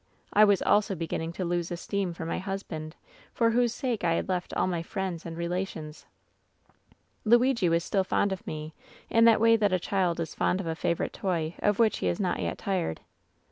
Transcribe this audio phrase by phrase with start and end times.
[0.33, 2.95] I was also beginning to lose esteem for my husband,
[3.35, 6.07] for whose sake I had left all my friends and relations.
[7.23, 8.73] "Luigi was still fond of me
[9.11, 12.07] in that way that a child is fond of a favorite toy of which he
[12.07, 13.01] is not yet tired.